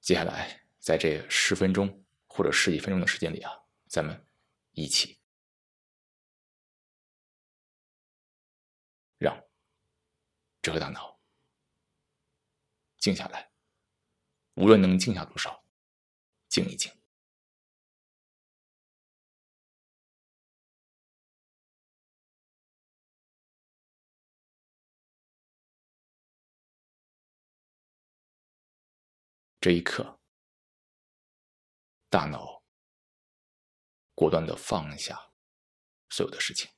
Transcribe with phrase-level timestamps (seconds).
[0.00, 3.52] 接下来，在这十分钟或者十几分钟的时间里啊，
[3.86, 4.26] 咱们
[4.72, 5.20] 一起
[9.18, 9.40] 让
[10.62, 11.20] 这个大脑
[12.96, 13.52] 静下来，
[14.54, 15.64] 无论能静下多少，
[16.48, 16.99] 静一静。
[29.60, 30.18] 这一刻，
[32.08, 32.64] 大脑
[34.14, 35.34] 果断的放下
[36.08, 36.72] 所有的事情，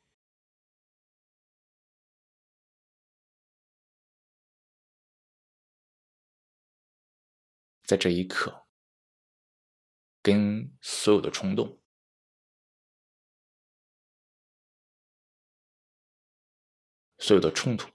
[7.84, 8.66] 在这一刻，
[10.20, 11.80] 跟所有的冲动、
[17.18, 17.88] 所有的冲突、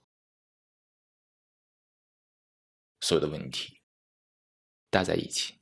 [3.02, 3.77] 所有的问题。
[4.90, 5.60] 待在一起，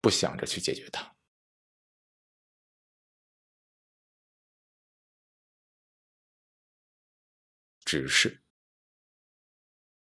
[0.00, 1.16] 不想着去解决它，
[7.84, 8.44] 只是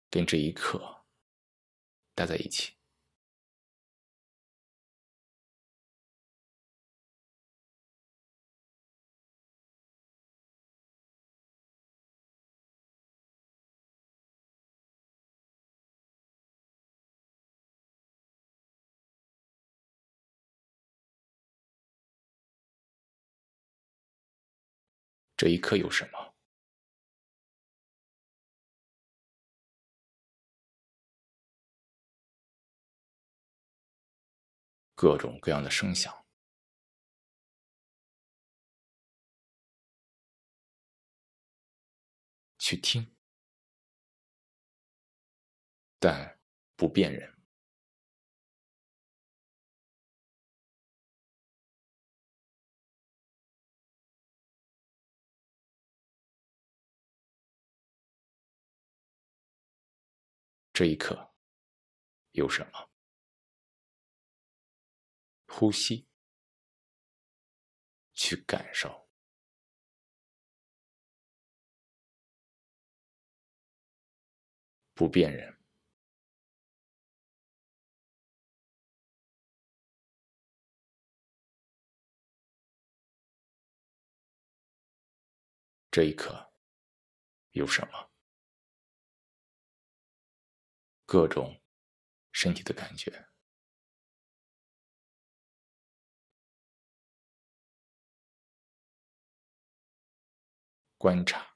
[0.09, 1.05] 跟这一刻
[2.13, 2.74] 待在一起。
[25.37, 26.33] 这一刻有什么？
[34.95, 36.25] 各种各样的声响，
[42.57, 43.13] 去听，
[45.99, 46.39] 但
[46.77, 47.34] 不辨认。
[60.75, 61.33] 这一刻
[62.31, 62.91] 有什么？
[65.47, 66.05] 呼吸，
[68.13, 69.09] 去感受，
[74.93, 75.57] 不辨认。
[85.89, 86.53] 这一刻
[87.51, 88.14] 有什么？
[91.05, 91.61] 各种
[92.31, 93.27] 身体的感觉，
[100.97, 101.55] 观察、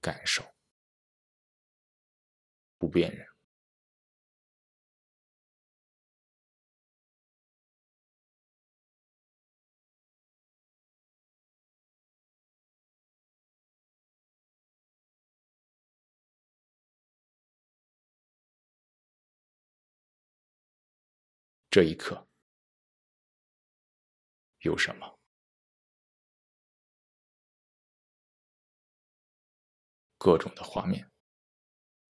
[0.00, 0.42] 感受，
[2.78, 3.33] 不辨认。
[21.74, 22.28] 这一刻
[24.60, 25.18] 有什么？
[30.16, 31.10] 各种的画面，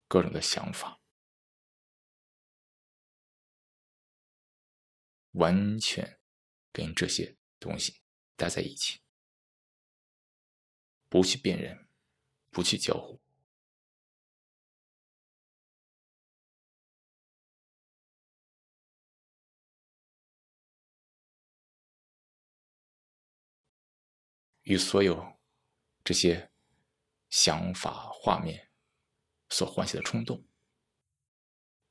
[0.07, 1.01] 各种的想法，
[5.31, 6.21] 完全
[6.71, 8.03] 跟这些东西
[8.35, 9.01] 待在一起，
[11.09, 11.89] 不去辨认，
[12.51, 13.24] 不去交互。
[24.65, 25.39] 与所有
[26.03, 26.51] 这些
[27.29, 28.71] 想法、画面
[29.49, 30.43] 所唤起的冲动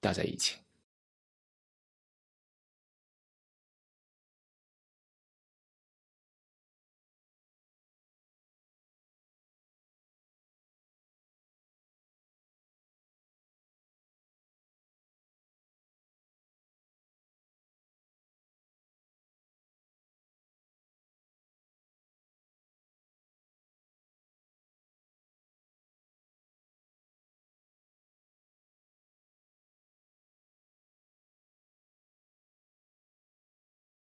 [0.00, 0.63] 搭在一起，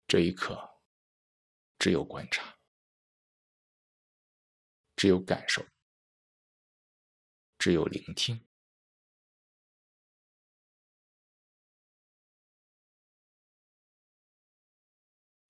[0.07, 0.81] 这一刻，
[1.77, 2.57] 只有观察，
[4.95, 5.67] 只有感受，
[7.59, 8.47] 只有聆听，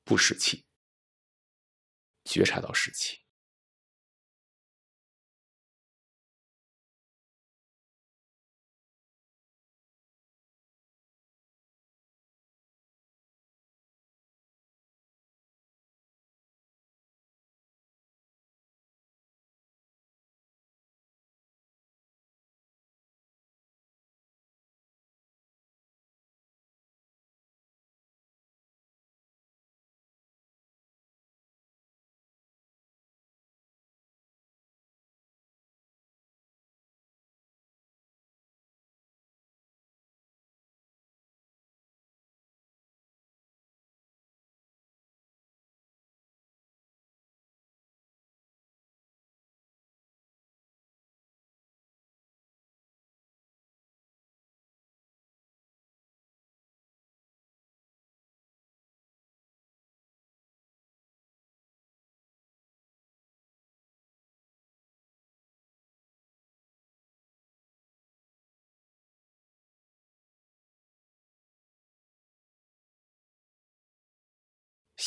[0.04, 0.66] 不使气，
[2.24, 3.27] 觉察到使气。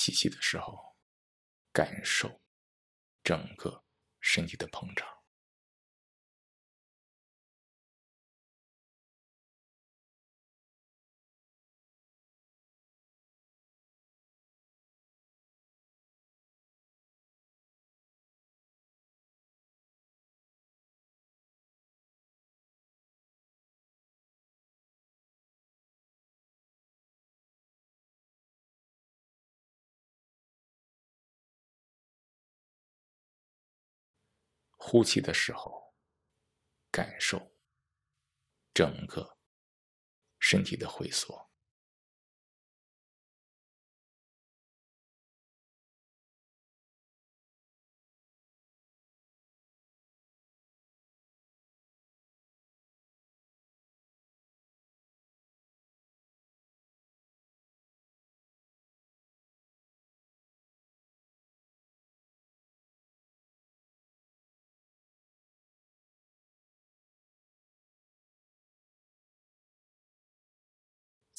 [0.00, 0.96] 吸气的时候，
[1.74, 2.40] 感受
[3.22, 3.84] 整个
[4.18, 5.06] 身体的膨胀。
[34.82, 35.94] 呼气的时候，
[36.90, 37.54] 感受
[38.72, 39.36] 整个
[40.38, 41.49] 身体的回缩。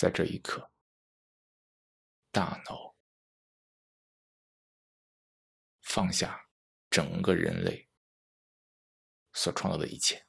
[0.02, 0.72] 在这一刻，
[2.32, 2.96] 大脑
[5.84, 6.50] 放下
[6.90, 7.88] 整个人类
[9.32, 10.26] 所创造的一切，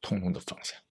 [0.00, 0.82] 通通的放下，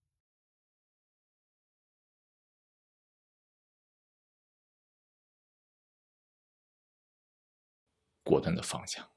[8.24, 9.12] 果断的放下。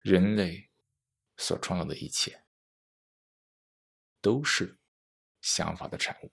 [0.00, 0.70] 人类
[1.36, 2.44] 所创造的一切，
[4.20, 4.78] 都是
[5.40, 6.32] 想法的产物，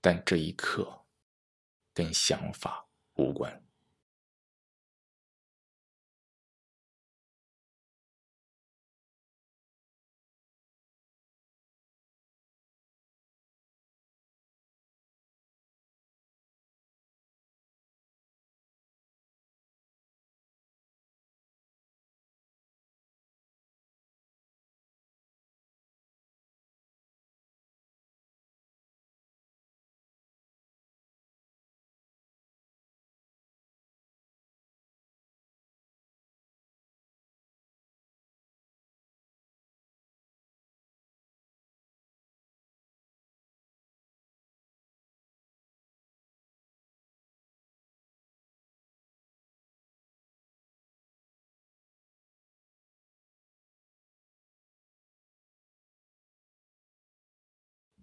[0.00, 1.06] 但这一刻
[1.94, 3.64] 跟想法无关。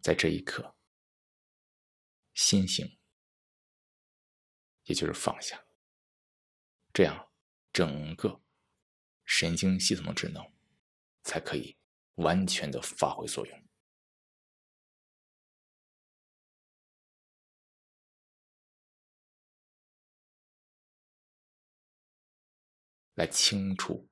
[0.09, 0.75] 在这一刻，
[2.33, 2.97] 心行，
[4.85, 5.63] 也就是放下，
[6.91, 7.31] 这样
[7.71, 8.41] 整个
[9.23, 10.43] 神经系统的职能
[11.21, 11.77] 才可以
[12.15, 13.69] 完全的发挥作用，
[23.13, 24.08] 来清除。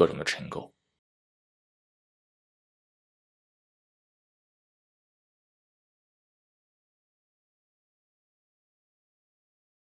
[0.00, 0.72] 各种的尘垢，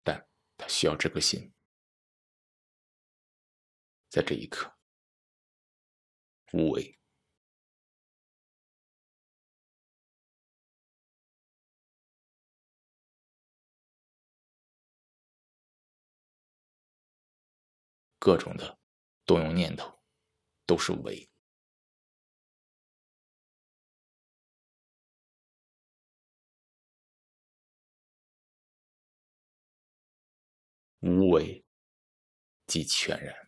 [0.02, 1.54] 但他需要这颗心，
[4.08, 4.76] 在这一刻
[6.52, 6.98] 无为，
[18.18, 18.80] 各种的
[19.24, 19.97] 动用念头。
[20.68, 21.26] 都是为
[31.00, 31.64] 无为，
[32.66, 33.47] 即全然。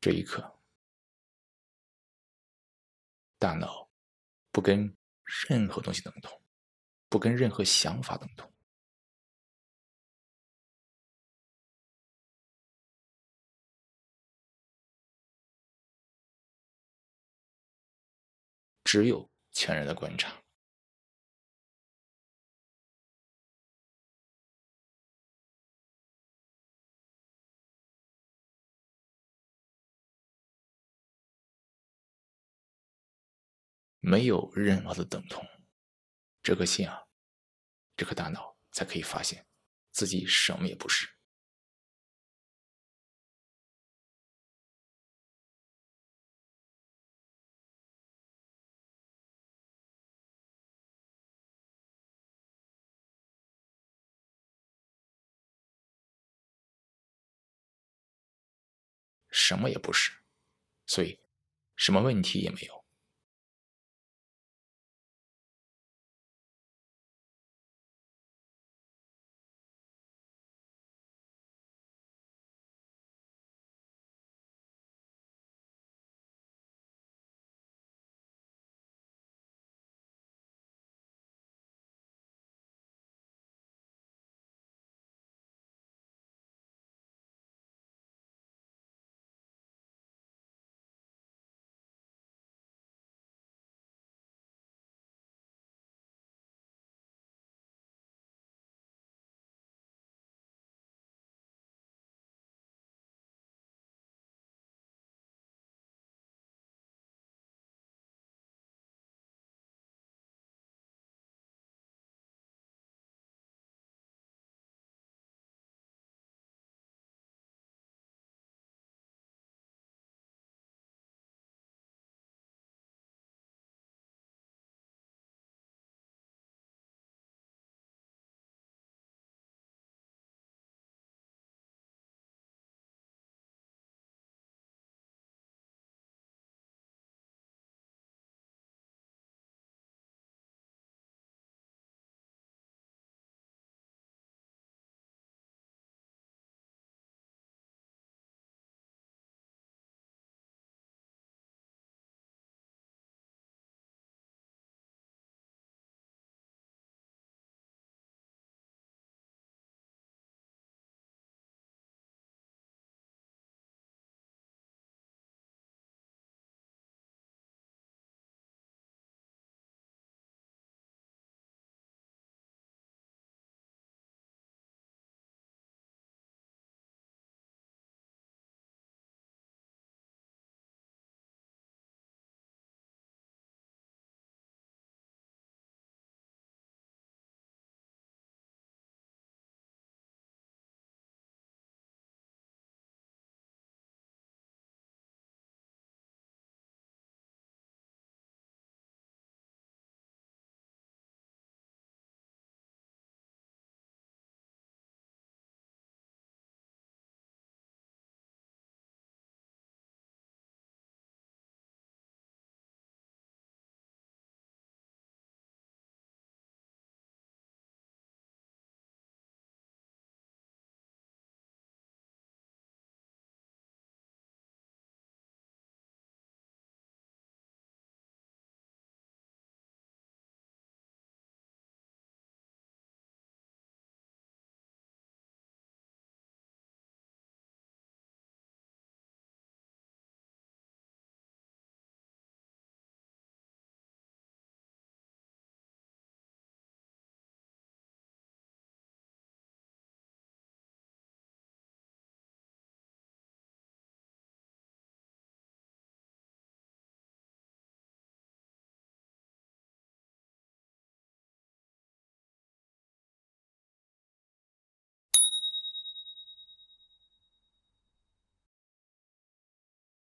[0.00, 0.58] 这一刻，
[3.38, 3.90] 大脑
[4.50, 4.96] 不跟
[5.48, 6.42] 任何东西等同，
[7.10, 8.50] 不跟任何想法等同，
[18.84, 20.39] 只有全然的观察。
[34.00, 35.46] 没有任何的等同，
[36.42, 37.06] 这颗心啊，
[37.96, 39.46] 这颗大脑才可以发现
[39.92, 41.06] 自己什么也不是，
[59.30, 60.10] 什么也不是，
[60.86, 61.20] 所以
[61.76, 62.79] 什么问题也没有。